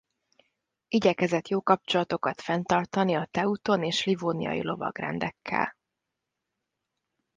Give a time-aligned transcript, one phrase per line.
[0.87, 5.75] Igyekezett jó kapcsolatokat fenntartani a Teuton és a Livóniai Lovagrendekkel.